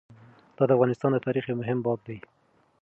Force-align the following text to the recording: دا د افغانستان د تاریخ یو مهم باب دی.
دا 0.55 0.63
د 0.67 0.71
افغانستان 0.77 1.11
د 1.13 1.17
تاریخ 1.25 1.43
یو 1.47 1.59
مهم 1.61 1.79
باب 1.85 1.99
دی. 2.07 2.17